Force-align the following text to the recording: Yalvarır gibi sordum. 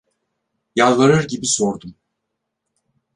Yalvarır 0.75 1.27
gibi 1.27 1.45
sordum. 1.45 1.95